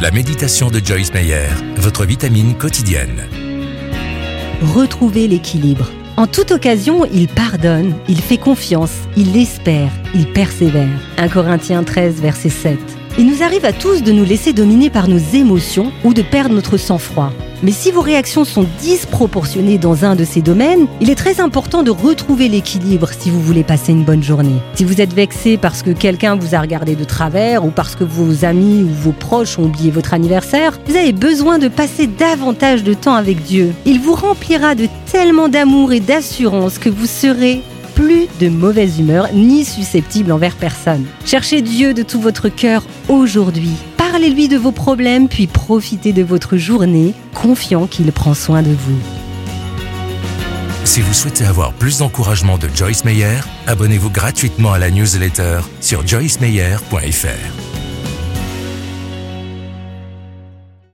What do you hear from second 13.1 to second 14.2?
Il nous arrive à tous de